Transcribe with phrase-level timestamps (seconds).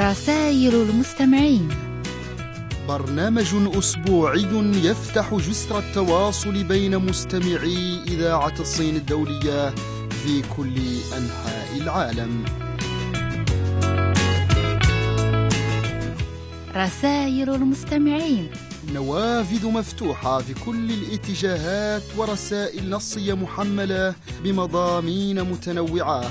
[0.00, 1.68] رسائل المستمعين.
[2.88, 4.46] برنامج أسبوعي
[4.84, 9.74] يفتح جسر التواصل بين مستمعي إذاعة الصين الدولية
[10.24, 10.76] في كل
[11.16, 12.44] أنحاء العالم.
[16.76, 18.50] رسائل المستمعين.
[18.94, 24.14] نوافذ مفتوحة في كل الاتجاهات ورسائل نصية محملة
[24.44, 26.30] بمضامين متنوعة.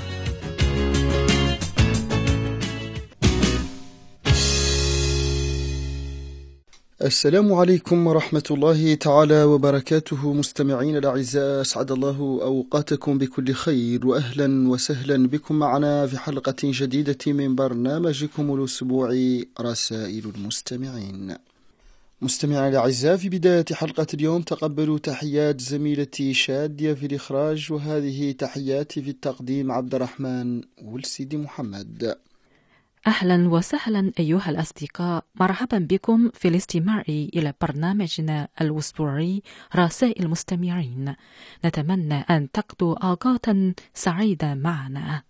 [7.04, 15.28] السلام عليكم ورحمة الله تعالى وبركاته مستمعين الأعزاء أسعد الله أوقاتكم بكل خير وأهلا وسهلا
[15.28, 21.36] بكم معنا في حلقة جديدة من برنامجكم الأسبوعي رسائل المستمعين.
[22.22, 29.10] مستمعينا الأعزاء في بداية حلقة اليوم تقبلوا تحيات زميلتي شادية في الإخراج وهذه تحياتي في
[29.10, 32.14] التقديم عبد الرحمن والسيدي محمد.
[33.06, 35.24] أهلا وسهلا أيها الأصدقاء.
[35.40, 39.42] مرحبا بكم في الاستماع إلى برنامجنا الأسبوعي
[39.76, 41.14] رسائل المستمعين.
[41.64, 45.22] نتمنى أن تقضوا أوقاتا سعيدة معنا.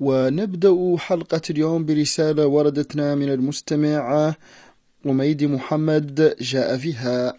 [0.00, 4.34] ونبدأ حلقة اليوم برسالة وردتنا من المستمع
[5.04, 7.34] قميد محمد جاء فيها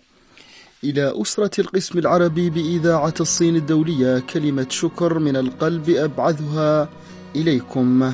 [0.83, 6.89] إلى أسرة القسم العربي بإذاعة الصين الدولية كلمة شكر من القلب أبعثها
[7.35, 8.13] إليكم.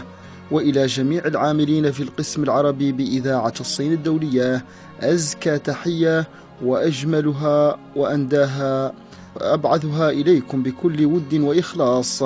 [0.52, 4.66] وإلى جميع العاملين في القسم العربي بإذاعة الصين الدولية
[5.02, 6.28] أزكى تحية
[6.64, 8.94] وأجملها وأنداها.
[9.38, 12.24] أبعثها إليكم بكل ود وإخلاص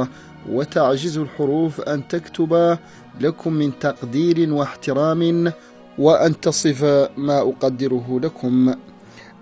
[0.50, 2.78] وتعجز الحروف أن تكتب
[3.22, 5.52] لكم من تقدير واحترام
[5.98, 6.84] وأن تصف
[7.18, 8.76] ما أقدره لكم.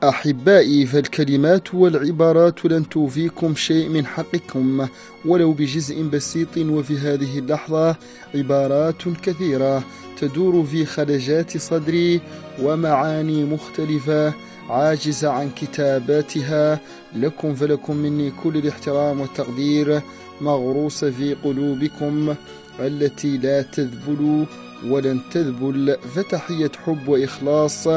[0.10, 4.88] أحبائي فالكلمات والعبارات لن توفيكم شيء من حقكم
[5.26, 7.96] ولو بجزء بسيط وفي هذه اللحظة
[8.36, 9.84] عبارات كثيرة
[10.20, 12.22] تدور في خلجات صدري
[12.62, 14.34] ومعاني مختلفة
[14.70, 16.80] عاجز عن كتاباتها.
[17.16, 20.02] لكم فلكم مني كل الاحترام والتقدير
[20.42, 22.36] مغروس في قلوبكم
[22.80, 24.46] التي لا تذبل
[24.88, 27.88] ولن تذبل فتحية حب وإخلاص.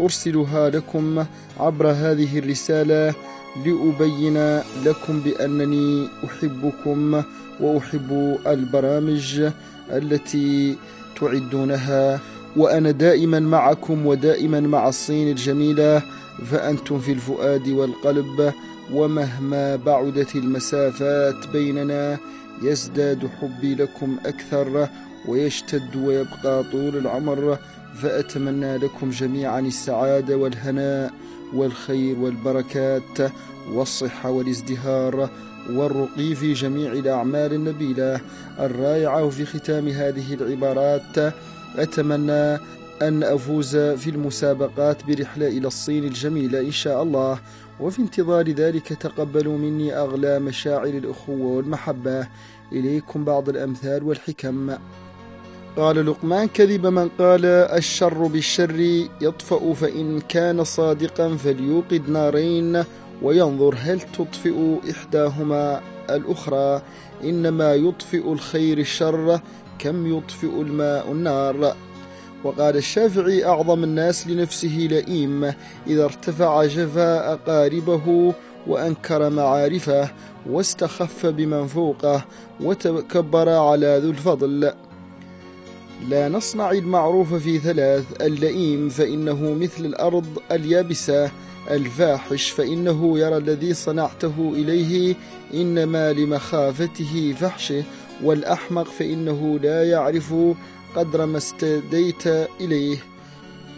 [0.00, 1.24] أرسلها لكم
[1.60, 3.14] عبر هذه الرسالة
[3.66, 7.22] لأبين لكم بأنني أحبكم
[7.60, 9.50] وأحب البرامج
[9.90, 10.76] التي
[11.20, 12.20] تعدونها
[12.56, 16.02] وأنا دائما معكم ودائما مع الصين الجميلة
[16.50, 18.52] فأنتم في الفؤاد والقلب
[18.92, 22.18] ومهما بعدت المسافات بيننا
[22.62, 24.88] يزداد حبي لكم أكثر
[25.28, 27.58] ويشتد ويبقى طول العمر
[27.94, 31.12] فأتمنى لكم جميعا السعادة والهناء
[31.54, 33.32] والخير والبركات
[33.72, 35.30] والصحة والازدهار
[35.70, 38.20] والرقي في جميع الأعمال النبيلة
[38.60, 41.34] الرائعة وفي ختام هذه العبارات.
[41.76, 42.58] أتمنى
[43.02, 47.38] أن أفوز في المسابقات برحلة إلى الصين الجميلة إن شاء الله.
[47.80, 52.28] وفي انتظار ذلك تقبلوا مني أغلى مشاعر الأخوة والمحبة.
[52.72, 54.70] إليكم بعض الأمثال والحكم.
[55.76, 62.84] قال لقمان كذب من قال الشر بالشر يطفأ فإن كان صادقا فليوقد نارين
[63.22, 66.82] وينظر هل تطفئ إحداهما الأخرى.
[67.24, 69.40] إنما يطفئ الخير الشر
[69.78, 71.76] كم يطفئ الماء النار.
[72.44, 75.52] وقال الشافعي أعظم الناس لنفسه لئيم
[75.86, 78.34] إذا ارتفع جفا أقاربه
[78.66, 80.10] وأنكر معارفه
[80.50, 82.24] واستخف بمن فوقه
[82.60, 84.72] وتكبر على ذو الفضل.
[86.08, 91.30] لا نصنع المعروف في ثلاث اللئيم فإنه مثل الأرض اليابسة.
[91.70, 95.14] الفاحش فإنه يرى الذي صنعته إليه
[95.54, 97.84] إنما لمخافته فحشه.
[98.22, 100.34] والأحمق فإنه لا يعرف
[100.96, 102.26] قدر ما استديت
[102.60, 102.96] إليه.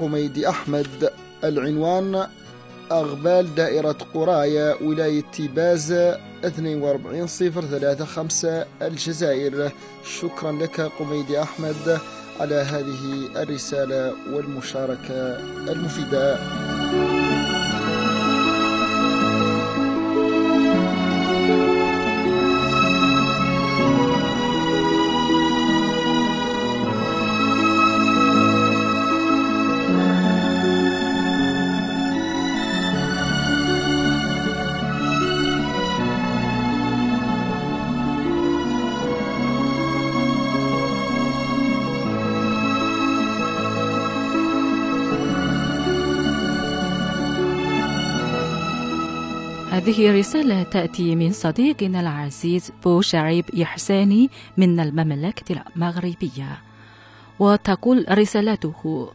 [0.01, 1.11] حميد أحمد
[1.45, 2.27] العنوان
[2.93, 7.27] أغبال دائرة قرايا ولاية تيبازا 42
[8.83, 9.71] الجزائر.
[10.21, 11.99] شكرا لك قميدي أحمد
[12.41, 15.39] على هذه الرسالة والمشاركة
[15.73, 16.39] المفيدة.
[50.11, 56.59] رسالة تأتي من صديقنا العزيز بو شعيب إحساني من المملكة المغربية.
[57.39, 59.11] وتقول رسالته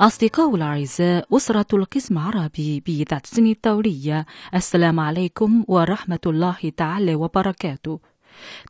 [0.00, 8.00] أصدقاء الأعزاء أسرة القسم العربي بذات سن الدولية السلام عليكم ورحمة الله تعالى وبركاته.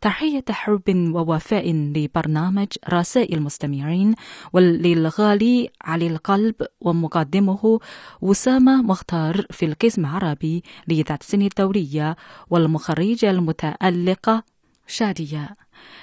[0.01, 4.15] تحية حب ووفاء لبرنامج رسائل المستمعين
[4.53, 7.81] وللغالي علي القلب ومقدمه
[8.21, 12.17] وسامة مختار في القسم العربي لذات سن الدولية
[12.51, 14.43] والمخرجة المتألقة
[14.87, 15.49] شادية.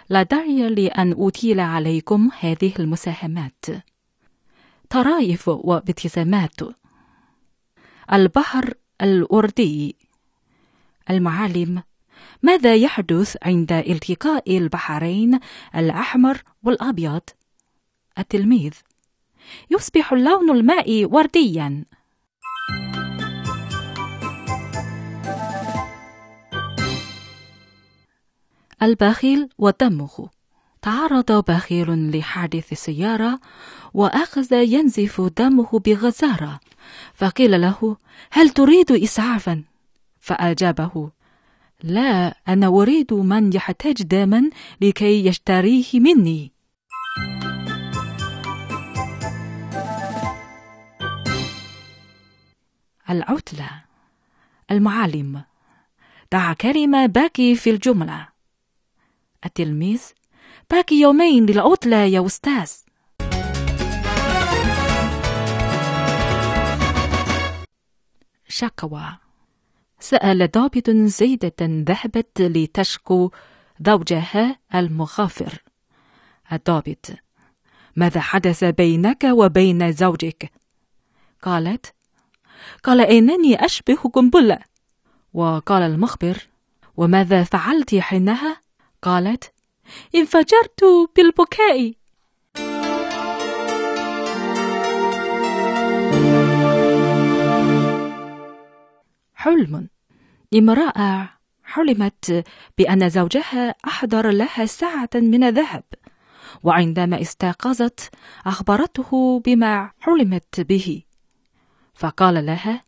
[0.09, 3.65] لا داعي لأن أطيل عليكم هذه المساهمات.
[4.89, 6.59] طرائف وابتسامات.
[8.13, 9.95] البحر الأردي
[11.09, 11.83] المعالم.
[12.43, 15.39] ماذا يحدث عند التقاء البحرين
[15.75, 17.21] الأحمر والأبيض؟
[18.17, 18.73] التلميذ
[19.71, 21.85] يصبح لون الماء ورديا
[28.83, 30.29] البخيل ودمه
[30.81, 33.39] تعرض بخيل لحادث سيارة
[33.93, 36.59] وأخذ ينزف دمه بغزارة
[37.13, 37.97] فقيل له
[38.31, 39.63] هل تريد إسعافا؟
[40.19, 41.11] فأجابه
[41.85, 44.49] لا أنا أريد من يحتاج دما
[44.81, 46.51] لكي يشتريه مني.
[53.09, 53.69] العتلة
[54.71, 55.43] المعلم.
[56.31, 58.27] دع كلمة باكي في الجملة.
[59.45, 60.01] التلميذ.
[60.71, 62.71] باقي يومين للعطلة يا أستاذ.
[68.47, 69.24] شكوى.
[70.09, 73.31] سأل ضابط زيدة ذهبت لتشكو
[73.85, 75.63] زوجها المغافر
[76.51, 77.05] الضابط
[77.95, 80.51] ماذا حدث بينك وبين زوجك؟
[81.41, 81.93] قالت
[82.83, 84.59] قال إنني أشبه قنبلة
[85.33, 86.47] وقال المخبر
[86.97, 88.61] وماذا فعلت حينها؟
[89.01, 89.53] قالت
[90.15, 90.83] انفجرت
[91.15, 91.93] بالبكاء
[99.35, 99.94] حلم
[100.53, 101.29] امرأة
[101.63, 102.45] حلمت
[102.77, 105.83] بأن زوجها أحضر لها ساعة من الذهب
[106.63, 108.09] وعندما استيقظت
[108.45, 111.01] أخبرته بما حلمت به
[111.93, 112.81] فقال لها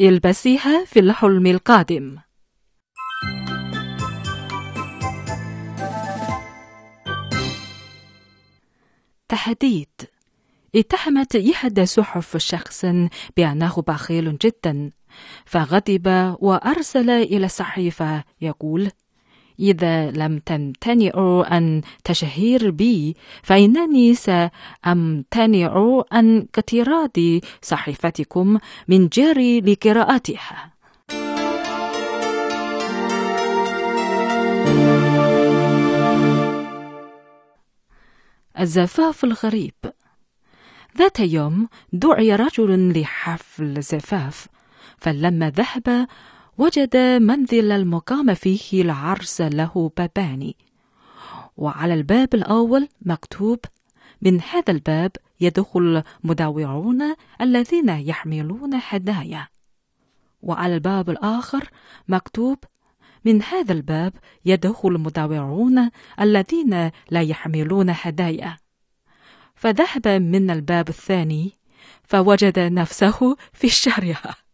[0.00, 2.18] البسيها في الحلم القادم.
[9.28, 9.88] تحديد
[10.76, 14.97] اتهمت إحدى صحف شخصا بأنه بخيل جدا.
[15.44, 18.90] فغضب وأرسل إلى الصحيفة يقول
[19.60, 27.16] إذا لم تمتنعوا عن تشهير بي فإنني سأمتنع عن اقتراض
[27.62, 28.58] صحيفتكم
[28.88, 30.72] من جري لقراءتها.
[38.60, 39.74] الزفاف الغريب.
[40.98, 44.48] ذات يوم دعي رجل لحفل زفاف
[44.98, 46.08] فلما ذهب
[46.58, 50.52] وجد منزل المقام فيه العرس له بابان.
[51.56, 53.58] وعلى الباب الأول مكتوب
[54.22, 55.10] من هذا الباب
[55.40, 59.48] يدخل مداورون الذين يحملون هدايا.
[60.42, 61.70] وعلى الباب الآخر
[62.08, 62.58] مكتوب
[63.24, 64.12] من هذا الباب
[64.44, 65.90] يدخل المداورون
[66.20, 68.56] الذين لا يحملون هدايا.
[69.54, 71.52] فذهب من الباب الثاني
[72.04, 74.47] فوجد نفسه في الشارع.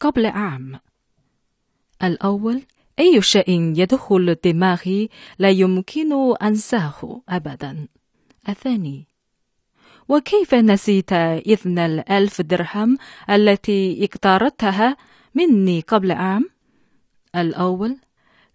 [0.00, 0.80] قبل عام.
[2.02, 2.62] الأول
[2.98, 5.08] أي شيء يدخل دماغي
[5.38, 7.88] لا يمكن أنساه أبدا.
[8.48, 9.06] الثاني
[10.08, 12.98] وكيف نسيت إذن الألف درهم
[13.30, 14.96] التي اقترضتها
[15.34, 16.50] مني قبل عام؟
[17.36, 17.96] الأول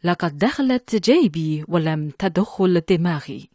[0.03, 3.52] لقد دخلت جيبي ولم تدخل دماغي.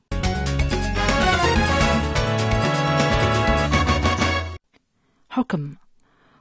[5.38, 5.74] حكم.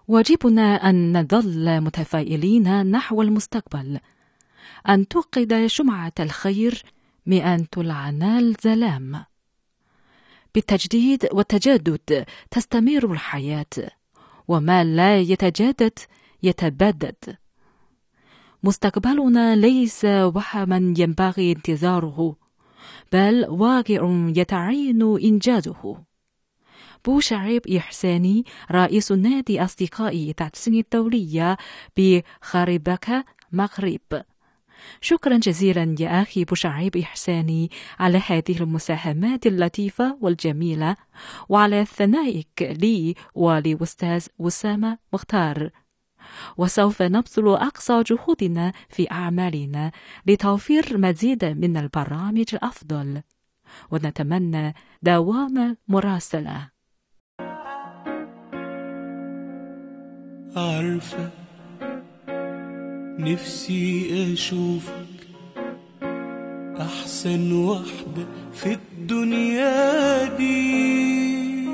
[0.07, 3.99] واجبنا أن نظل متفائلين نحو المستقبل.
[4.89, 6.83] أن توقد شمعة الخير
[7.25, 9.25] بأن تلعن الظلام
[10.55, 13.91] بالتجديد والتجدد تستمر الحياة.
[14.47, 15.99] وما لا يتجدد
[16.43, 17.37] يتبدد.
[18.63, 22.35] مستقبلنا ليس وهما ينبغي انتظاره
[23.11, 26.07] بل واقع يتعين إنجازه.
[27.05, 31.57] بو شعيب إحساني رئيس نادي أصدقاء تحسين الدولية
[31.97, 34.23] بخاربكة مغرب.
[35.01, 40.95] شكرا جزيلا يا أخي بوشعيب إحساني على هذه المساهمات اللطيفة والجميلة
[41.49, 45.69] وعلى ثنائك لي ولأستاذ وسامة مختار.
[46.57, 49.91] وسوف نبذل أقصى جهودنا في أعمالنا
[50.27, 53.21] لتوفير مزيد من البرامج الأفضل
[53.91, 54.73] ونتمنى
[55.03, 56.76] دوام المراسلة
[60.57, 61.29] عارفة
[63.19, 65.27] نفسي أشوفك
[66.79, 71.67] أحسن واحدة في الدنيا دي.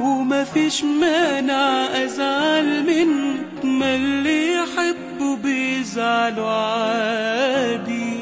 [0.00, 8.14] وما فيش مانع أزعل منك ما اللي يحبوا بيزعلوا عادي.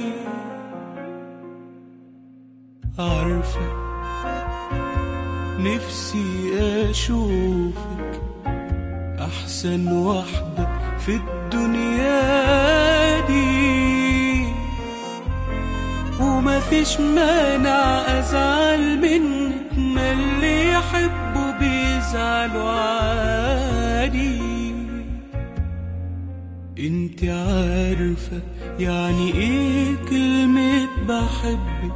[2.99, 3.83] عارفة
[5.59, 6.53] نفسي
[6.91, 7.92] أشوفك
[9.33, 12.21] أحسن واحدة في الدنيا
[13.27, 14.47] دي.
[16.21, 24.43] وما فيش مانع أزعل منك ما اللي يحبوا بيزعلوا عادي.
[26.79, 28.41] انت عارفة
[28.79, 31.93] يعني إيه كلمة بحبك؟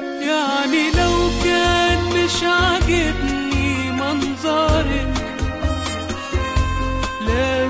[0.00, 5.21] يعني لو كان مش عاجبني منظرك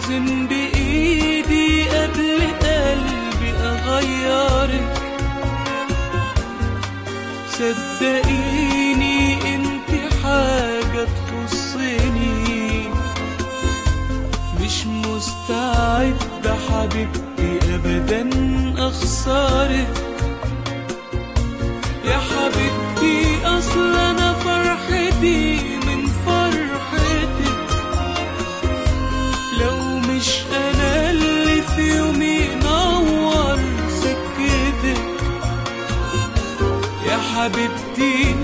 [0.02, 5.02] لازم بإيدي قبل قلبي أغيرك
[7.50, 9.90] صدقيني أنت
[10.22, 12.88] حاجة تخصني.
[14.60, 18.30] مش مستعدة حبيبتي أبدا
[18.88, 19.94] أخسرك.
[22.04, 25.71] يا حبيبتي أصل أنا فرحتي.
[37.42, 38.34] حبيبتي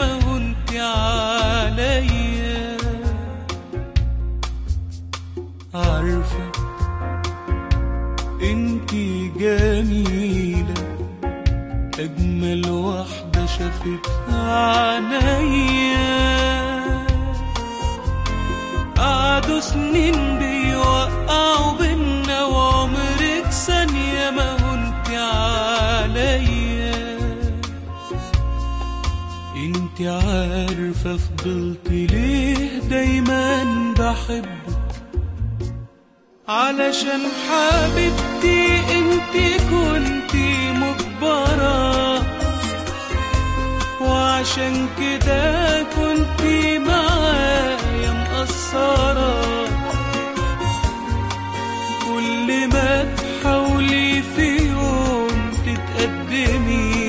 [0.00, 2.76] ما هنتي عليا
[5.74, 6.50] عارفة
[8.42, 10.74] انتي جميلة
[11.98, 13.46] أجمل واحدة
[14.32, 16.10] عينيا
[18.96, 20.59] قعدوا سنين بيوقعوا
[30.00, 33.64] انت عارفة فضلت ليه دايما
[33.98, 34.92] بحبك.
[36.48, 39.34] علشان حبيبتي انت
[39.70, 42.18] كنتي مجبرة.
[44.00, 49.44] وعشان كده كنتي معايا مقصرة.
[52.04, 56.99] كل ما تحاولي في يوم تتقدمي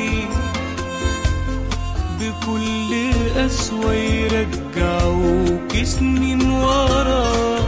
[2.41, 7.59] بكل قسوة يرجعوك سنين ورا.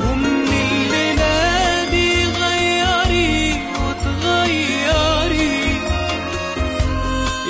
[0.00, 5.60] ومن الليلة دي غيري وتغيري.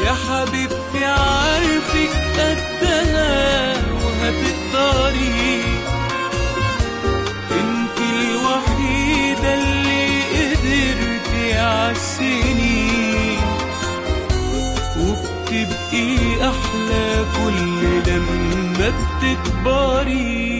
[0.04, 5.62] يا حبيبتي عارفك قدها وهتقدري
[7.60, 12.65] انت الوحيدة اللي قدرتي عالسنين
[15.96, 20.55] وبتبقي أحلى كل لما بتكبري.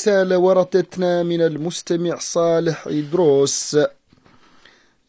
[0.00, 3.78] رسالة وردتنا من المستمع صالح إدروس.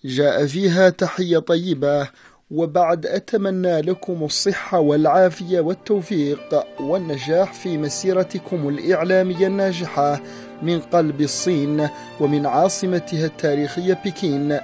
[0.05, 2.09] جاء فيها تحية طيبة
[2.51, 10.21] وبعد أتمنى لكم الصحة والعافية والتوفيق والنجاح في مسيرتكم الإعلامية الناجحة
[10.61, 14.59] من قلب الصين ومن عاصمتها التاريخية بكين.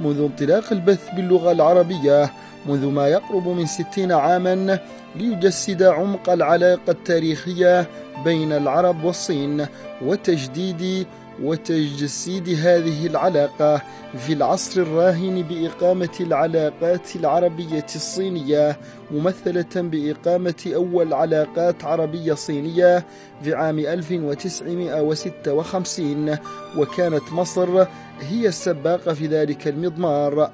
[0.00, 2.32] منذ انطلاق البث باللغة العربية
[2.66, 4.78] منذ ما يقرب من ستين عاما
[5.16, 7.86] ليجسد عمق العلاقة التاريخية
[8.24, 9.66] بين العرب والصين
[10.02, 11.06] وتجديد
[11.42, 13.82] وتجسيد هذه العلاقة
[14.18, 18.76] في العصر الراهن بإقامة العلاقات العربية الصينية
[19.10, 23.06] ممثلة بإقامة أول علاقات عربية صينية
[23.42, 26.36] في عام 1956
[26.76, 27.86] وكانت مصر
[28.20, 30.50] هي السباقة في ذلك المضمار.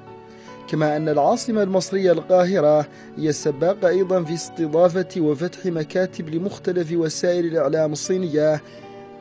[0.73, 2.87] كما أن العاصمة المصرية القاهرة
[3.17, 8.61] هي السباقة أيضا في استضافة وفتح مكاتب لمختلف وسائل الإعلام الصينية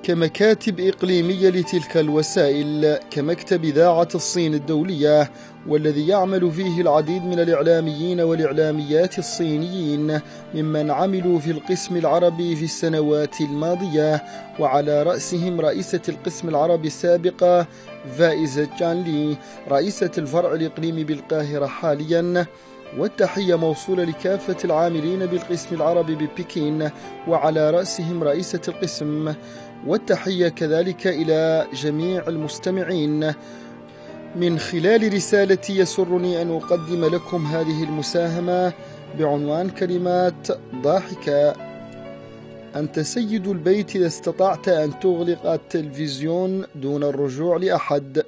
[0.03, 5.31] كمكاتب إقليمية لتلك الوسائل كمكتب إذاعة الصين الدولية
[5.69, 10.21] والذي يعمل فيه العديد من الإعلاميين والإعلاميات الصينيين
[10.55, 14.23] ممن عملوا في القسم العربي في السنوات الماضية
[14.59, 17.67] وعلى رأسهم رئيسة القسم العربي السابقة
[18.19, 19.37] فائزة جانلي
[19.69, 22.47] رئيسة الفرع الإقليمي بالقاهرة حالياً.
[22.99, 26.91] والتحية موصولة لكافة العاملين بالقسم العربي ببكين
[27.29, 29.35] وعلى رأسهم رئيسة القسم
[29.87, 33.35] والتحية كذلك إلى جميع المستمعين.
[34.37, 38.73] من خلال رسالتي يسرني أن أقدم لكم هذه المساهمة
[39.19, 40.49] بعنوان كلمات
[40.83, 41.55] ضاحكة.
[42.77, 48.23] أنت سيد البيت إذا استطعت أن تغلق التلفزيون دون الرجوع لأحد.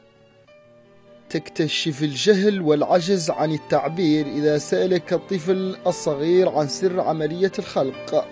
[1.31, 8.27] تكتشف الجهل والعجز عن التعبير إذا سألك الطفل الصغير عن سر عملية الخلق.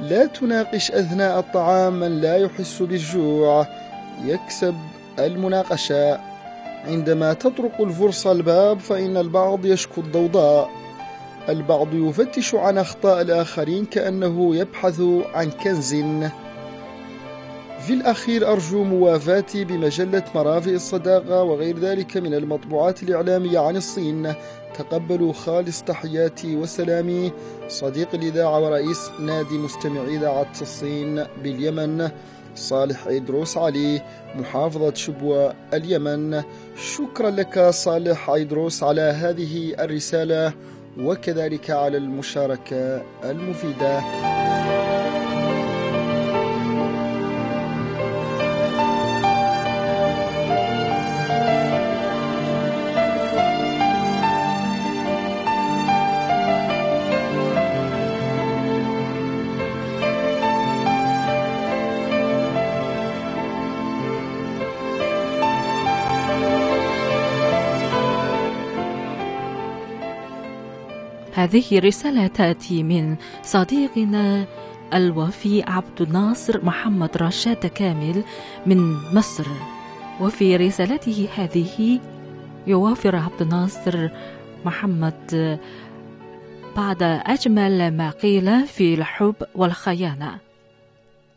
[0.00, 3.66] لا تناقش أثناء الطعام من لا يحس بالجوع.
[4.24, 4.74] يكسب
[5.18, 6.18] المناقشة.
[6.86, 10.70] عندما تطرق الفرصة الباب فإن البعض يشكو الضوضاء.
[11.48, 15.00] البعض يفتش عن أخطاء الآخرين كأنه يبحث
[15.34, 15.94] عن كنز.
[17.86, 24.32] في الأخير أرجو موافاتي بمجلة مرافئ الصداقة وغير ذلك من المطبوعات الإعلامية عن الصين.
[24.76, 27.32] تقبلوا خالص تحياتي وسلامي.
[27.68, 32.10] صديق الإذاعة ورئيس نادي مستمعي إذاعة الصين باليمن
[32.54, 34.02] صالح إدروس علي
[34.34, 36.42] محافظة شبوة اليمن.
[36.96, 40.52] شكرا لك صالح إدروس على هذه الرسالة
[40.98, 44.45] وكذلك على المشاركة المفيدة.
[71.46, 74.46] هذه رسالة تأتي من صديقنا
[74.94, 78.24] الوفي عبد الناصر محمد رشاد كامل
[78.66, 79.46] من مصر.
[80.20, 82.00] وفي رسالته هذه
[82.66, 84.08] يوافر عبد الناصر
[84.64, 85.58] محمد
[86.76, 90.38] بعد أجمل ما قيل في الحب والخيانة.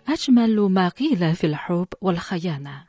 [0.08, 2.84] أجمل ما قيل في الحب والخيانة.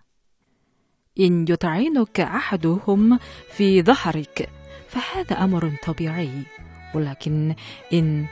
[1.21, 3.19] إن يطعنك أحدهم
[3.57, 4.49] في ظهرك
[4.89, 6.45] فهذا أمر طبيعي.
[6.95, 7.55] ولكن
[7.93, 8.27] إن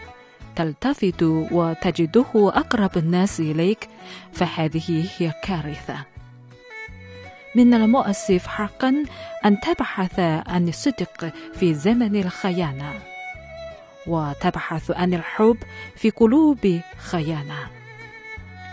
[0.56, 3.88] تلتفت وتجده أقرب الناس إليك
[4.32, 5.96] فهذه هي كارثة.
[7.54, 9.04] من المؤسف حقا
[9.44, 12.92] أن تبحث عن الصدق في زمن الخيانة
[14.06, 15.56] وتبحث عن الحب
[15.96, 17.66] في قلوب خيانة.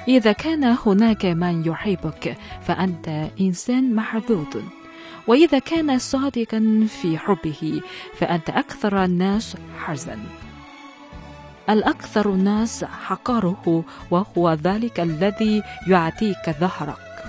[0.08, 4.58] إذا كان هناك من يحبك فأنت إنسان محظوظ.
[5.28, 7.82] وإذا كان صادقا في حبه
[8.20, 10.20] فأنت أكثر الناس حرزا.
[11.70, 17.24] الأكثر الناس حقاره وهو ذلك الذي يعطيك ظهرك.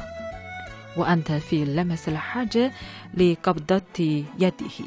[0.97, 2.73] وأنت في لمس الحاجة
[3.15, 4.79] لقبضة يده.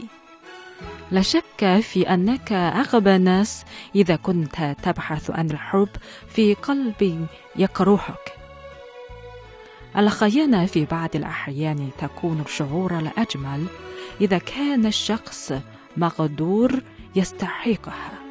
[1.12, 5.90] لا شك في أنك أغبى ناس إذا كنت تبحث عن الحب
[6.28, 8.39] في قلب يكرهك.
[9.98, 13.66] الخيانة في بعض الأحيان تكون الشعور الأجمل
[14.22, 15.54] إذا كان الشخص
[15.98, 16.82] مقدور
[17.16, 18.30] يستحقها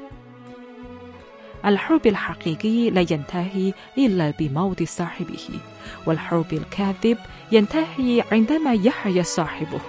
[1.64, 5.60] الحب الحقيقي لا ينتهي إلا بموت صاحبه
[6.06, 7.18] والحب الكاذب
[7.52, 9.80] ينتهي عندما يحيا صاحبه.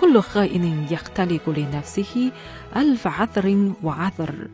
[0.00, 2.32] كل خائن يختلق لنفسه
[2.76, 4.48] ألف عذر وعذر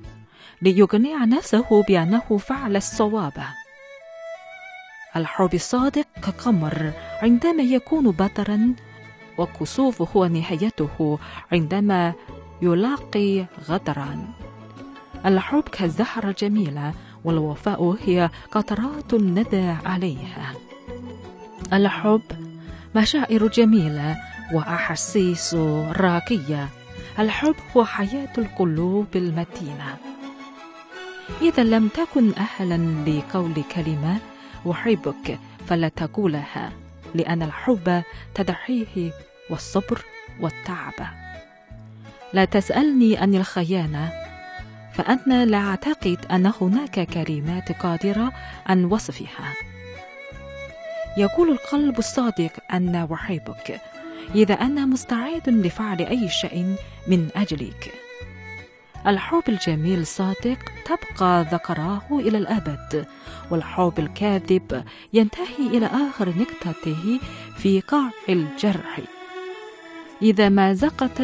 [0.62, 3.44] ليقنع نفسه بأنه فعل الصواب.
[5.16, 8.74] الحب الصادق كقمر عندما يكون بدرا
[9.38, 11.18] وكسوفه ونهايته
[11.52, 12.12] عندما
[12.62, 14.26] يلاقي غدرا.
[15.26, 16.94] الحب كالزهرة الجميلة
[17.24, 20.54] والوفاء هي قطرات الندى عليها.
[21.72, 22.22] الحب
[22.96, 24.16] مشاعر جميلة
[24.52, 25.54] وأحاسيس
[25.96, 26.68] راقية.
[27.18, 29.96] الحب هو حياة القلوب المتينة.
[31.42, 34.31] إذا لم تكن أهلا لقول كلمة
[34.70, 36.72] أحبك فلا تقولها
[37.14, 38.02] لأن الحب
[38.34, 39.12] تضحيه
[39.50, 40.04] والصبر
[40.40, 40.94] والتعب.
[42.32, 44.12] لا تسألني عن الخيانة
[44.94, 48.32] فأنا لا أعتقد أن هناك كلمات قادرة
[48.66, 49.54] عن وصفها.
[51.16, 53.80] يقول القلب الصادق أنا أحبك
[54.34, 58.01] إذا أنا مستعد لفعل أي شيء من أجلك.
[59.06, 63.06] الحب الجميل الصادق تبقى ذكراه إلى الأبد
[63.50, 67.20] والحب الكاذب ينتهي إلى آخر نقطته
[67.56, 69.00] في قاع الجرح.
[70.22, 71.22] إذا ما زقت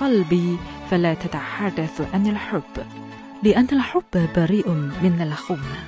[0.00, 0.58] قلبي
[0.90, 2.86] فلا تتحدث عن الحب
[3.42, 4.68] لأن الحب بريء
[5.02, 5.84] من الخونة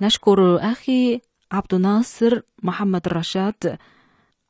[0.00, 1.20] نشكر أخي
[1.52, 3.78] عبد الناصر محمد رشاد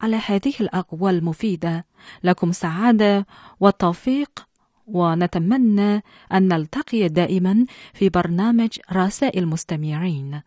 [0.00, 1.84] على هذه الأقوال المفيدة.
[2.24, 3.26] لكم سعادة
[3.60, 4.49] والتوفيق
[4.92, 10.40] ونتمنى أن نلتقي دائما في برنامج رسائل المستمعين.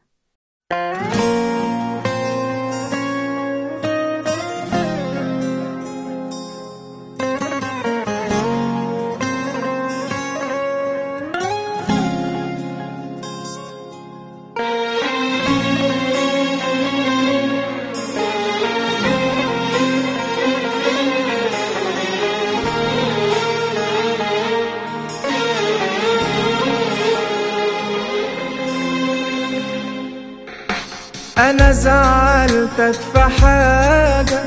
[31.50, 34.44] أنا زعلتك في حاجة.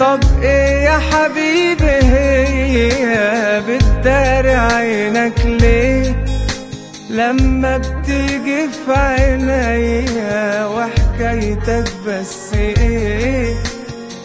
[0.00, 6.24] طب إيه يا حبيبي هي بتداري عينك ليه؟
[7.10, 13.54] لما بتيجي في عينيا وحكايتك بس إيه؟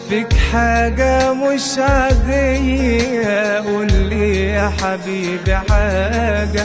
[0.08, 3.58] فيك حاجة مش عادية.
[3.60, 6.64] قولي يا حبيبي حاجة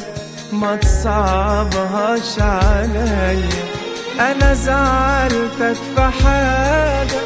[0.54, 3.69] ما تصعبهاش عليا.
[4.20, 7.20] أنا زعلتك في حاجة.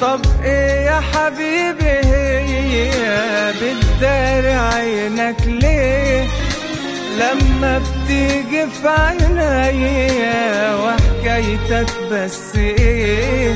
[0.00, 2.90] طب إيه يا حبيبي هي
[3.52, 6.26] بتداري عينك ليه؟
[7.18, 13.54] لما بتيجي في عينيا وحكايتك بس إيه؟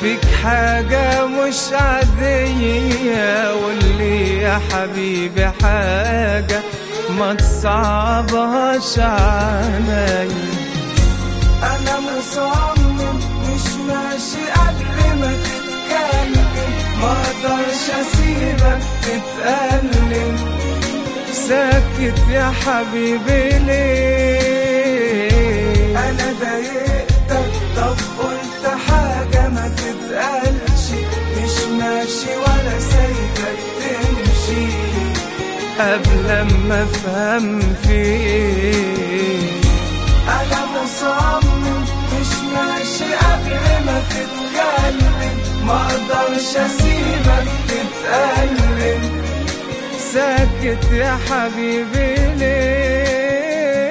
[0.00, 3.48] فيك حاجة مش عادية.
[3.50, 6.60] قولي يا حبيبي حاجة
[7.18, 10.59] ما تصعبهاش عليا.
[11.62, 16.48] أنا مصمم مش ماشي قبل ما تتكلم
[17.00, 20.36] ما أقدرش أسيبك تتألم.
[21.32, 25.30] ساكت يا حبيبي ليه؟
[25.98, 30.84] أنا ضايقتك طب قلت حاجة ما تتقالش.
[31.36, 34.66] مش ماشي ولا سايبك تمشي.
[35.80, 36.26] قبل
[36.68, 37.46] ما أفهم
[37.82, 39.59] فيك.
[40.30, 43.54] أنا مصمم مش ماشي قبل
[43.86, 49.02] ما تتكلم ما أقدرش اسيبك تتألم
[50.12, 53.90] ساكت يا حبيبي ليه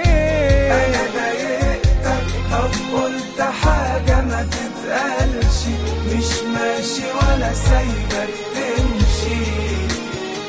[0.71, 5.59] أنا ضايقتك طب قلت حاجة ما تتقالش
[6.07, 9.45] مش ماشي ولا سايبك تمشي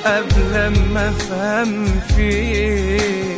[0.05, 0.53] قبل
[0.95, 3.30] ما افهم فيك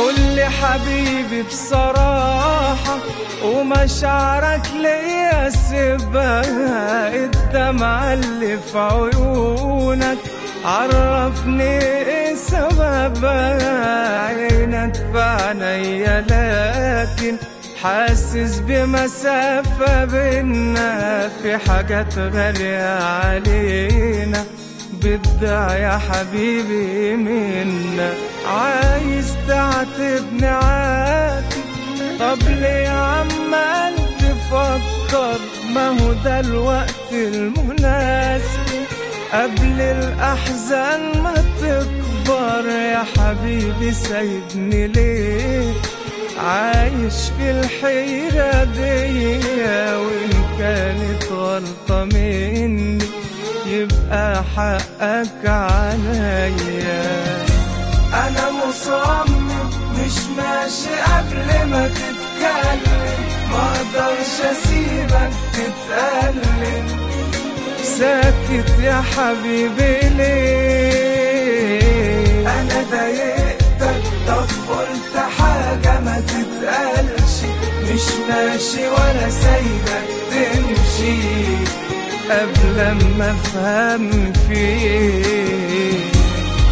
[0.00, 2.98] قولي حبيبي بصراحة
[3.44, 10.18] ومشاعرك ليا سيبها الدمعة اللي في عيونك
[10.64, 17.36] عرفني إيه سببها عينك في لكن
[17.82, 24.44] حاسس بمسافة بينا في حاجات غالية علينا.
[25.02, 28.12] بدع يا حبيبي منا.
[28.46, 31.64] عايز تعاتبني عاتب.
[32.20, 35.38] طب ليه عمال تفكر؟
[35.74, 38.70] ما هو ده الوقت المناسب.
[39.32, 45.72] قبل الأحزان ما تكبر يا حبيبي سايبني ليه؟
[46.38, 49.38] عايش في الحيرة دي
[49.96, 52.99] وإن كانت غلطة مني.
[53.70, 57.04] يبقى حقك عليا.
[58.14, 63.18] أنا مصمم مش ماشي قبل ما تتكلم.
[63.50, 66.86] ما أقدرش أسيبك تتألم.
[67.98, 69.94] ساكت يا حبيبي
[71.10, 71.80] ليه؟
[72.60, 77.34] أنا ضايقتك طب قلت حاجة ما تتقالش.
[77.82, 81.20] مش ماشي ولا سايبك تمشي.
[82.30, 82.76] قبل
[83.18, 86.10] ما أفهم فيك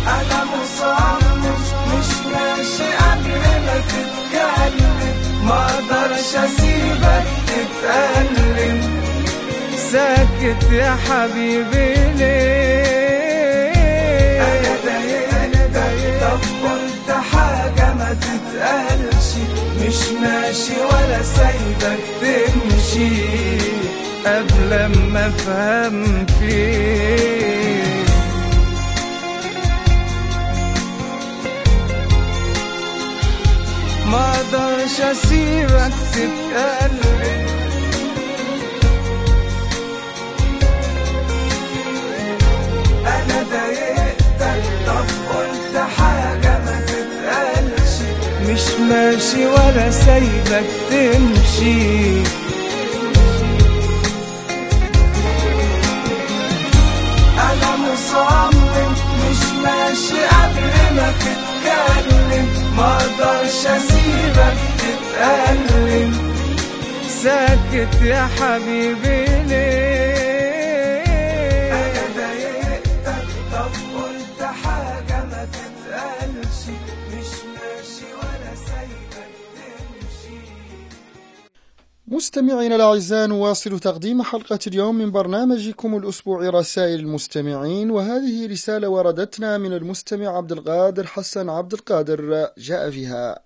[0.07, 1.53] أنا مصمم
[1.89, 3.33] مش ماشي قبل
[3.67, 4.99] ما تتكلم
[5.45, 8.79] ما أقدرش أسيبك تتألم
[9.93, 12.89] ساكت يا حبيبي ليه؟
[14.41, 19.29] أنا ضايقتك طب قلت حاجة ما تتقالش.
[19.81, 23.78] مش ماشي ولا سايبك تمشي.
[24.29, 27.49] قبل ما أفهم فيك.
[34.07, 37.47] ما أقدرش اسيبك تتقلب
[43.07, 44.63] أنا ضايقتك.
[44.87, 45.77] طب قلت
[46.87, 47.93] تتقالش.
[48.49, 52.48] مش ماشي ولا سايبك تمشي.
[58.23, 66.13] مصمم مش ماشي قبل ما تتكلم ما أقدرش أسيبك تتألم
[67.23, 70.19] ساكت يا حبيبي ليه؟
[71.73, 76.61] أنا ضايقتك طب قلت حاجة ما تتقالش.
[82.11, 89.73] مستمعينا الأعزاء نواصل تقديم حلقة اليوم من برنامجكم الأسبوعي رسائل المستمعين وهذه رسالة وردتنا من
[89.73, 93.39] المستمع عبد القادر حسن عبد القادر جاء فيها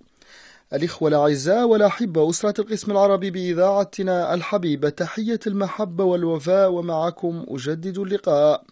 [0.72, 8.64] الإخوة الأعزاء والأحبة أسرة القسم العربي بإذاعتنا الحبيبة تحية المحبة والوفاء ومعكم أجدد اللقاء.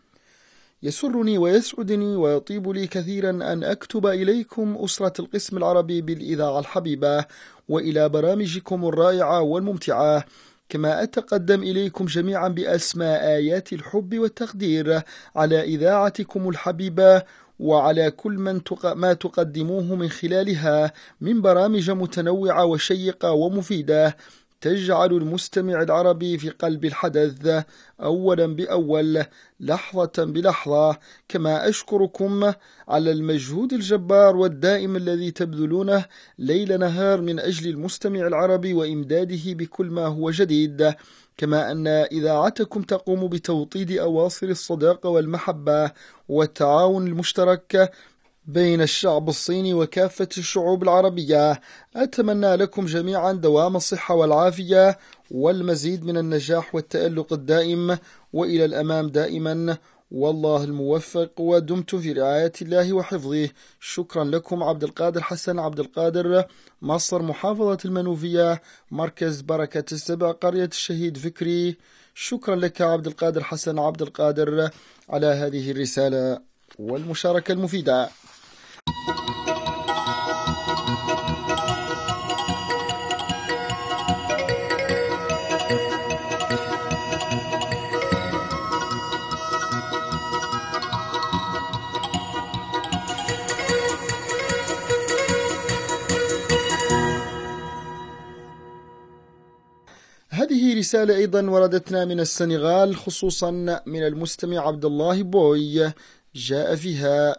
[0.82, 7.24] يسرني ويسعدني ويطيب لي كثيرا أن أكتب إليكم أسرة القسم العربي بالإذاعة الحبيبة
[7.68, 10.24] وإلى برامجكم الرائعة والممتعة.
[10.68, 15.02] كما أتقدم إليكم جميعا بأسماء آيات الحب والتقدير
[15.36, 17.22] على إذاعتكم الحبيبة
[17.58, 18.92] وعلى كل من تق...
[18.92, 24.16] ما تقدموه من خلالها من برامج متنوعة وشيقة ومفيدة.
[24.60, 27.64] تجعل المستمع العربي في قلب الحدث
[28.00, 29.24] أولا بأول
[29.60, 32.52] لحظة بلحظة كما أشكركم
[32.88, 36.04] على المجهود الجبار والدائم الذي تبذلونه
[36.38, 40.94] ليل نهار من أجل المستمع العربي وإمداده بكل ما هو جديد
[41.36, 45.90] كما أن إذاعتكم تقوم بتوطيد أواصر الصداقة والمحبة
[46.28, 47.92] والتعاون المشترك
[48.52, 51.60] بين الشعب الصيني وكافة الشعوب العربية.
[51.96, 54.98] أتمنى لكم جميعا دوام الصحة والعافية
[55.30, 57.98] والمزيد من النجاح والتألق الدائم.
[58.32, 59.76] وإلى الأمام دائما.
[60.10, 63.48] والله الموفق ودمت في رعاية الله وحفظه.
[63.80, 66.44] شكرا لكم عبد القادر حسن عبد القادر
[66.82, 71.76] مصر محافظة المنوفية مركز بركة السبع قرية الشهيد فكري.
[72.14, 74.70] شكرا لك عبد القادر حسن عبد القادر
[75.08, 76.40] على هذه الرسالة
[76.78, 78.08] والمشاركة المفيدة.
[100.30, 103.50] هذه رسالة أيضا وردتنا من السنغال خصوصا
[103.86, 105.92] من المستمع عبد الله بوي
[106.34, 107.36] جاء فيها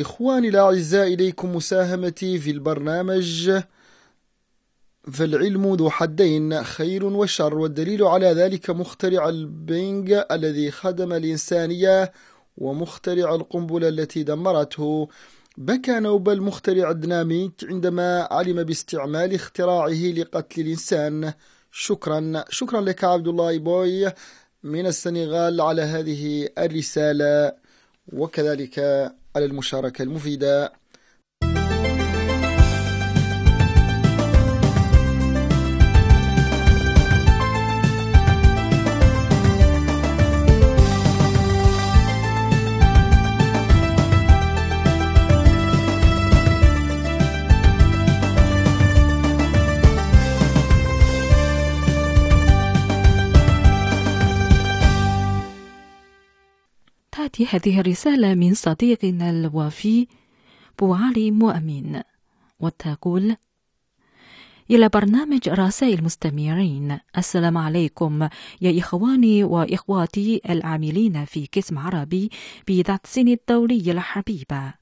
[0.00, 3.60] إخواني الأعزاء إليكم مساهمتي في البرنامج.
[5.12, 12.12] فالعلم ذو حدين خير وشر والدليل على ذلك مخترع البينج الذي خدم الإنسانية
[12.56, 15.08] ومخترع القنبلة التي دمرته.
[15.56, 21.32] بكى نوبل المخترع الديناميت عندما علم باستعمال اختراعه لقتل الإنسان.
[21.72, 22.44] شكرا.
[22.50, 24.12] شكرا لك عبد الله بوي
[24.62, 27.52] من السنغال على هذه الرسالة.
[28.12, 28.78] وكذلك
[29.38, 30.72] على المشاركة المفيدة.
[57.50, 60.06] هذه الرسالة من صديقنا الوفي
[60.78, 62.02] بوعلي مؤمن
[62.60, 63.36] وتقول
[64.70, 68.28] إلى برنامج رسائل المستمعين السلام عليكم
[68.60, 72.30] يا إخواني وإخواتي العاملين في قسم عربي
[72.68, 74.74] بذات سن الدولية الحبيبة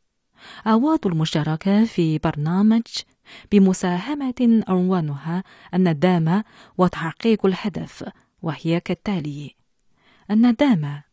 [0.66, 2.82] أود المشاركة في برنامج
[3.52, 6.44] بمساهمة عنوانها الندامة
[6.78, 8.04] وتحقيق الهدف
[8.42, 9.54] وهي كالتالي
[10.30, 11.05] الندامة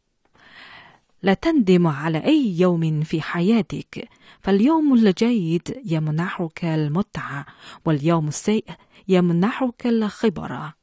[1.23, 4.09] لا تندم على أي يوم في حياتك.
[4.41, 7.45] فاليوم الجيد يمنحك المتعة
[7.85, 8.65] واليوم السيء
[9.07, 10.73] يمنحك الخبرة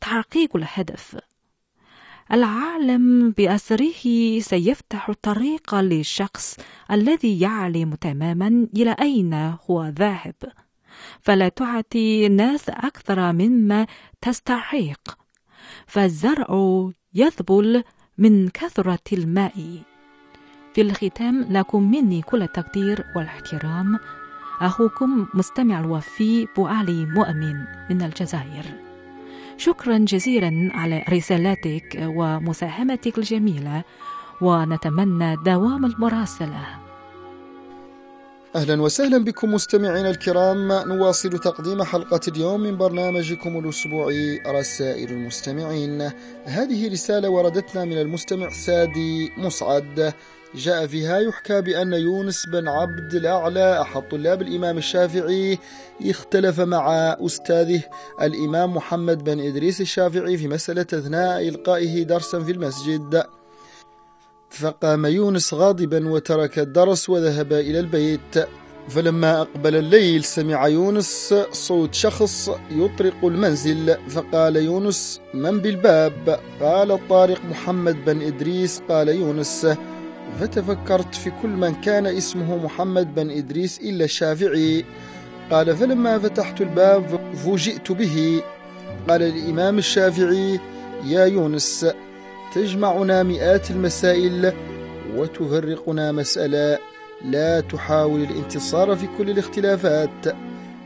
[0.00, 1.16] تحقيق الهدف.
[2.32, 6.56] العالم بأسره سيفتح الطريق للشخص
[6.90, 9.34] الذي يعلم تماما إلى أين
[9.70, 10.34] هو ذاهب.
[11.20, 13.86] فلا تعطي الناس أكثر مما
[14.20, 15.18] تستحق.
[15.86, 16.48] فالزرع
[17.14, 17.84] يذبل
[18.18, 19.82] من كثرة الماء.
[20.74, 23.98] في الختام لكم مني كل التقدير والاحترام.
[24.60, 28.64] أخوكم مستمع الوفي بوعلي مؤمن من الجزائر.
[29.56, 33.82] شكرا جزيلا على رسالاتك ومساهمتك الجميلة
[34.40, 36.87] ونتمنى دوام المراسلة.
[38.56, 40.72] أهلا وسهلا بكم مستمعينا الكرام.
[40.72, 46.10] نواصل تقديم حلقة اليوم من برنامجكم الأسبوعي رسائل المستمعين.
[46.44, 50.12] هذه رسالة وردتنا من المستمع سادي مسعد
[50.54, 55.58] جاء فيها يحكى بأن يونس بن عبد الأعلى أحد طلاب الإمام الشافعي
[56.02, 57.82] اختلف مع أستاذه
[58.22, 63.24] الإمام محمد بن إدريس الشافعي في مسألة أثناء إلقائه درسا في المسجد.
[64.50, 68.48] فقام يونس غاضبا وترك الدرس وذهب إلى البيت.
[68.88, 73.96] فلما أقبل الليل سمع يونس صوت شخص يطرق المنزل.
[74.08, 78.82] فقال يونس من بالباب؟ قال الطارق محمد بن إدريس.
[78.88, 79.66] قال يونس
[80.40, 84.84] فتفكرت في كل من كان اسمه محمد بن إدريس إلا الشافعي.
[85.50, 88.42] قال فلما فتحت الباب فوجئت به.
[89.08, 90.60] قال الإمام الشافعي
[91.04, 91.86] يا يونس
[92.54, 94.52] تجمعنا مئات المسائل
[95.16, 96.78] وتفرقنا مسألة
[97.24, 100.36] لا تحاول الانتصار في كل الاختلافات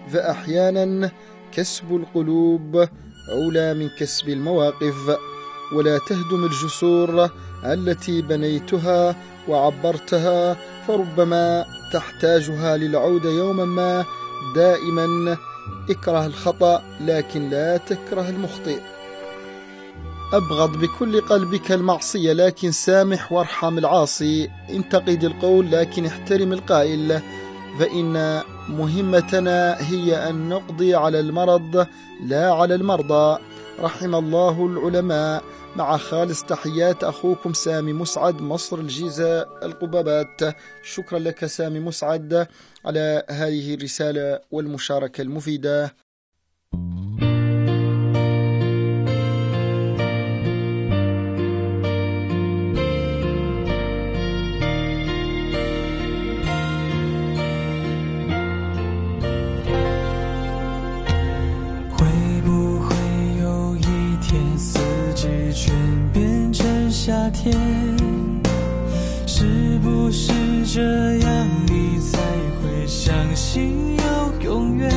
[0.09, 1.11] فأحيانا
[1.53, 2.89] كسب القلوب
[3.33, 5.17] أولى من كسب المواقف.
[5.73, 7.31] ولا تهدم الجسور
[7.65, 9.17] التي بنيتها
[9.49, 10.57] وعبرتها
[10.89, 14.05] فربما تحتاجها للعودة يوما ما.
[14.55, 15.37] دائما
[15.91, 18.79] اكره الخطأ لكن لا تكره المخطئ.
[20.33, 24.51] أبغض بكل قلبك المعصية لكن سامح وارحم العاصي.
[24.71, 27.21] انتقد القول لكن احترم القائل.
[27.79, 31.87] فإن مهمتنا هي أن نقضي على المرض
[32.25, 33.39] لا على المرضى.
[33.81, 35.43] رحم الله العلماء.
[35.77, 40.57] مع خالص تحيات أخوكم سامي مسعد مصر الجيزة القبابات.
[40.83, 42.47] شكرا لك سامي مسعد
[42.85, 45.95] على هذه الرسالة والمشاركة المفيدة.
[67.33, 67.53] 天，
[69.27, 70.33] 是不是
[70.67, 70.81] 这
[71.19, 72.19] 样你才
[72.63, 74.91] 会相信有永远？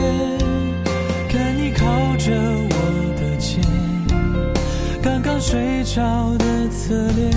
[1.29, 1.85] 看你靠
[2.17, 2.31] 着
[2.69, 2.75] 我
[3.19, 3.63] 的肩，
[5.01, 7.31] 刚刚睡着的侧脸，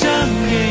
[0.00, 0.08] 想
[0.48, 0.69] 给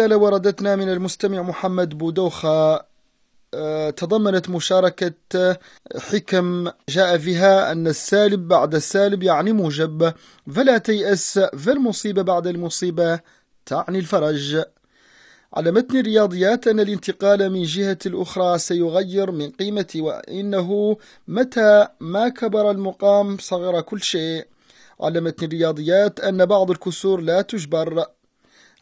[0.00, 2.84] رسالة وردتنا من المستمع محمد بودوخة.
[3.54, 5.58] آه، تضمنت مشاركة
[5.96, 10.12] حكم جاء فيها أن السالب بعد السالب يعني موجب
[10.54, 13.20] فلا تيأس فالمصيبة بعد المصيبة
[13.66, 14.64] تعني الفرج.
[15.54, 20.96] على متن الرياضيات أن الانتقال من جهة الأخرى سيغير من قيمة وإنه
[21.28, 24.46] متى ما كبر المقام صغر كل شيء.
[25.00, 28.06] على متن الرياضيات أن بعض الكسور لا تجبر.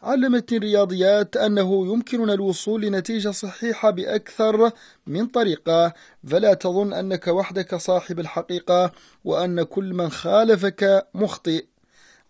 [0.03, 4.71] علمتني الرياضيات أنه يمكننا الوصول لنتيجة صحيحة بأكثر
[5.07, 5.93] من طريقة
[6.27, 8.91] فلا تظن أنك وحدك صاحب الحقيقة
[9.23, 11.65] وأن كل من خالفك مخطئ.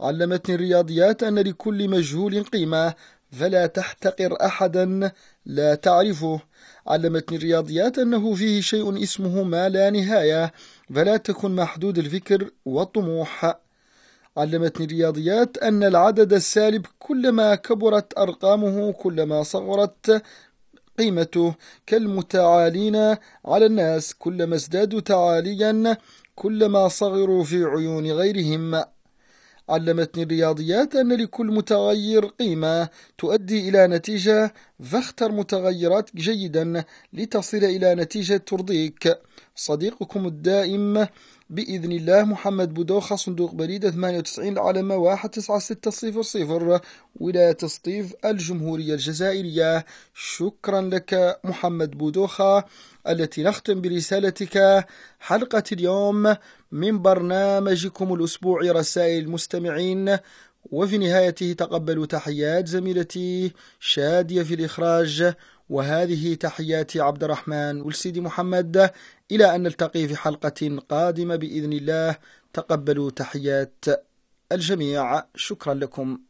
[0.01, 2.93] علمتني الرياضيات أن لكل مجهول قيمة
[3.31, 5.11] فلا تحتقر أحدا
[5.45, 6.39] لا تعرفه.
[6.87, 10.53] علمتني الرياضيات أنه فيه شيء اسمه ما لا نهاية
[10.95, 13.59] فلا تكن محدود الفكر والطموح.
[14.37, 20.23] علمتني الرياضيات أن العدد السالب كلما كبرت أرقامه كلما صغرت
[20.97, 21.53] قيمته.
[21.87, 22.95] كالمتعالين
[23.45, 25.97] على الناس كلما ازدادوا تعاليا
[26.35, 28.83] كلما صغروا في عيون غيرهم.
[29.69, 34.53] علمتني الرياضيات أن لكل متغير قيمة تؤدي إلى نتيجة
[34.83, 39.17] فاختر متغيرات جيدا لتصل إلى نتيجة ترضيك.
[39.55, 41.07] صديقكم الدائم
[41.49, 44.95] بإذن الله محمد بودوخة صندوق بريدة 98 العلمة
[45.27, 46.81] 19600
[47.19, 49.85] ولاية سطيف الجمهورية الجزائرية.
[50.13, 52.63] شكرا لك محمد بودوخة
[53.07, 54.85] التي نختم برسالتك
[55.19, 56.35] حلقة اليوم.
[56.71, 60.17] من برنامجكم الأسبوعي رسائل المستمعين
[60.65, 65.33] وفي نهايته تقبلوا تحيات زميلتي شادية في الإخراج
[65.69, 68.91] وهذه تحياتي عبد الرحمن والسيدي محمد.
[69.31, 72.17] إلى أن نلتقي في حلقة قادمة بإذن الله
[72.53, 73.85] تقبلوا تحيات
[74.51, 75.23] الجميع.
[75.35, 76.28] شكرا لكم.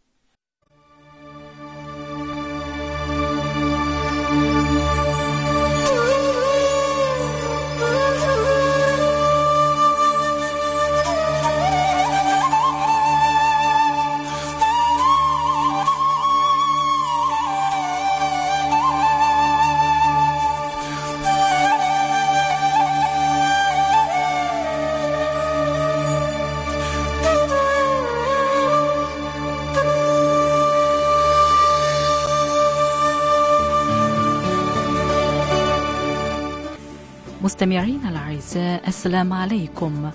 [39.00, 40.12] السلام عليكم.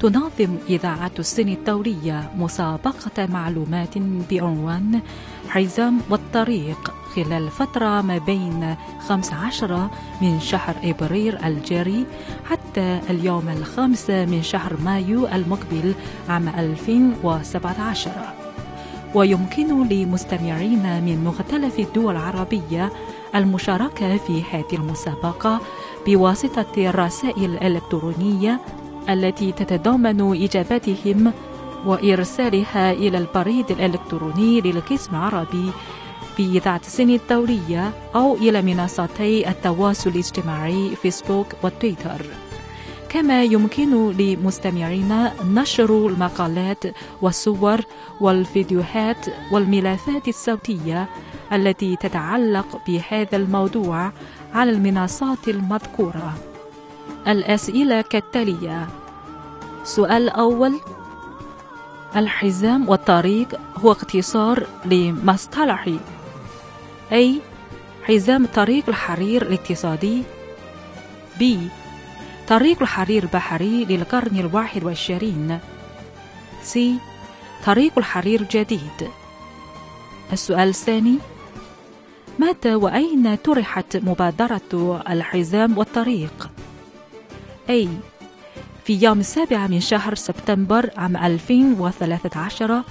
[0.00, 3.98] تنظم إذاعة السن الدولية مسابقة معلومات
[4.30, 5.00] بعنوان
[5.48, 8.76] حزام والطريق خلال الفترة ما بين
[9.08, 9.90] 15
[10.22, 12.06] من شهر إبريل الجاري
[12.44, 15.94] حتى اليوم الخامس من شهر مايو المقبل
[16.28, 18.10] عام 2017
[19.14, 22.92] ويمكن لمستمعين من مختلف الدول العربية
[23.34, 25.60] المشاركة في هذه المسابقة
[26.08, 28.60] بواسطة الرسائل الإلكترونية
[29.08, 31.32] التي تتضمن إجاباتهم
[31.86, 35.70] وإرسالها إلى البريد الإلكتروني للقسم العربي
[36.38, 42.22] بإذاعة السن الدولية أو إلى منصتي التواصل الاجتماعي فيسبوك وتويتر.
[43.08, 46.84] كما يمكن لمستمعينا نشر المقالات
[47.22, 47.80] والصور
[48.20, 51.08] والفيديوهات والملفات الصوتية
[51.52, 54.12] التي تتعلق بهذا الموضوع
[54.54, 56.34] على المنصات المذكورة.
[57.28, 58.88] الأسئلة كالتالية
[59.84, 60.80] سؤال الأول
[62.16, 65.88] الحزام والطريق هو اختصار لمصطلح
[67.12, 67.40] أي
[68.04, 70.22] حزام طريق الحرير الاقتصادي
[71.40, 71.44] B
[72.48, 75.58] طريق الحرير البحري للقرن الواحد والعشرين
[76.74, 76.78] C
[77.66, 79.10] طريق الحرير الجديد.
[80.32, 81.18] السؤال الثاني
[82.38, 86.50] متى وأين طرحت مبادرة الحزام والطريق؟
[87.70, 87.88] أي
[88.84, 92.82] في يوم السابع من شهر سبتمبر عام 2013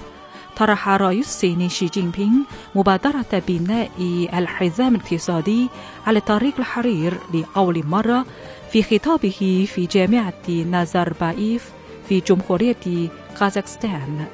[0.56, 2.42] طرح رئيس الصيني شي جين بينغ
[2.74, 3.90] مبادرة بناء
[4.38, 5.68] الحزام الاقتصادي
[6.06, 8.26] على طريق الحرير لأول مرة
[8.72, 11.72] في خطابه في جامعة نازربايف
[12.08, 13.08] في جمهورية
[13.40, 14.26] كازاخستان.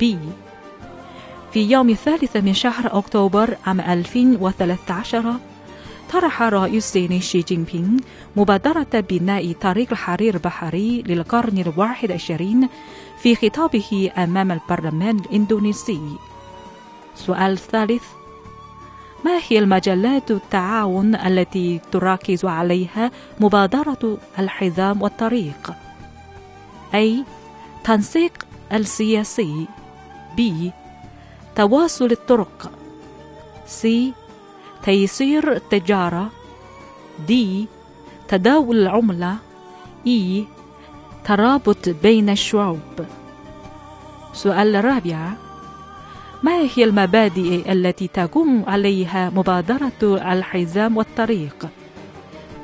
[0.00, 0.18] بي
[1.54, 5.34] في يوم الثالث من شهر أكتوبر عام 2013
[6.12, 7.98] طرح رئيس الصين شي جين بينغ
[8.36, 12.68] مبادرة بناء طريق الحرير البحري للقرن الواحد والعشرين
[13.22, 16.00] في خطابه أمام البرلمان الإندونيسي.
[17.14, 18.04] سؤال الثالث
[19.24, 25.74] ما هي المجالات التعاون التي تركز عليها مبادرة الحزام والطريق؟
[26.94, 27.24] أي
[27.84, 29.66] تنسيق السياسي
[30.36, 30.40] B
[31.56, 32.70] تواصل الطرق.
[33.82, 33.86] C.
[34.84, 36.30] تيسير التجارة.
[37.28, 37.32] D.
[38.28, 39.36] تداول العملة.
[40.06, 40.44] E.
[41.24, 43.06] ترابط بين الشعوب.
[44.32, 45.32] سؤال الرابع
[46.42, 51.68] ما هي المبادئ التي تقوم عليها مبادرة الحزام والطريق؟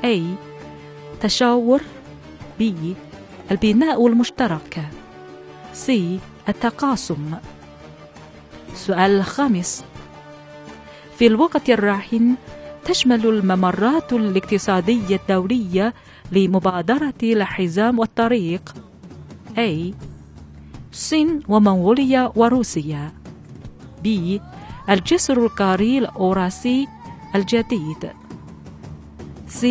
[0.03, 0.19] A.
[1.21, 1.81] تشاور.
[2.59, 2.63] B.
[3.51, 4.83] البناء المشترك.
[5.87, 5.91] C.
[6.49, 7.33] التقاسم.
[8.73, 9.83] السؤال الخامس
[11.17, 12.35] في الوقت الراهن
[12.85, 15.93] تشمل الممرات الاقتصادية الدولية
[16.31, 18.73] لمبادرة الحزام والطريق.
[19.57, 19.93] A.
[20.91, 23.13] الصين ومنغوليا وروسيا.
[24.03, 24.07] B.
[24.89, 26.87] الجسر القاري الأوراسي
[27.35, 28.11] الجديد.
[29.61, 29.65] C.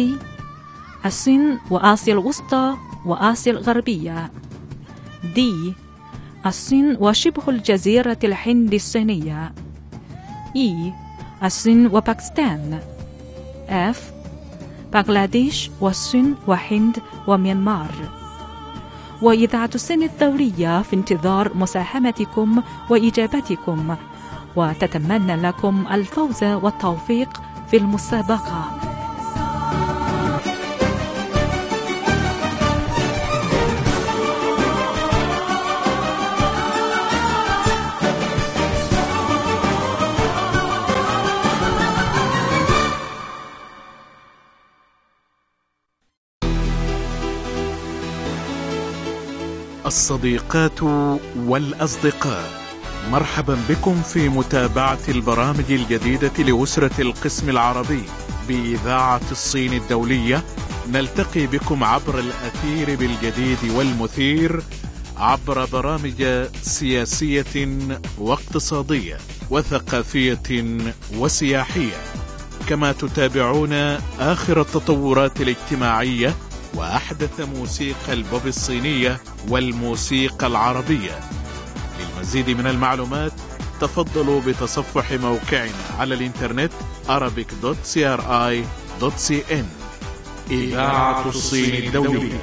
[1.06, 2.76] الصين وآسيا الوسطى
[3.06, 4.30] وآسيا الغربية.
[5.34, 5.40] D.
[6.46, 9.52] الصين وشبه الجزيرة الهند الصينية.
[10.56, 10.92] E
[11.44, 12.80] الصين وباكستان.
[13.68, 13.98] F
[14.92, 17.90] بنغلاديش والصين وهند وميانمار.
[19.22, 23.96] وإذاعة الصين الدولية في انتظار مساهمتكم وإجابتكم
[24.56, 28.79] وتتمنى لكم الفوز والتوفيق في المسابقة.
[49.90, 50.82] الصديقات
[51.36, 52.50] والأصدقاء.
[53.10, 58.02] مرحبا بكم في متابعة البرامج الجديدة لأسرة القسم العربي
[58.48, 60.44] بإذاعة الصين الدولية.
[60.92, 64.62] نلتقي بكم عبر الأثير بالجديد والمثير
[65.16, 67.68] عبر برامج سياسية
[68.18, 69.16] واقتصادية
[69.50, 70.78] وثقافية
[71.16, 72.00] وسياحية.
[72.68, 73.72] كما تتابعون
[74.20, 76.34] آخر التطورات الاجتماعية
[76.74, 81.20] وأحدث موسيقى البوب الصينية والموسيقى العربية.
[82.00, 83.32] للمزيد من المعلومات
[83.80, 86.72] تفضلوا بتصفح موقعنا على الإنترنت
[87.08, 89.64] arabic.cri.cn
[90.50, 92.40] إذاعة الصين الدولية.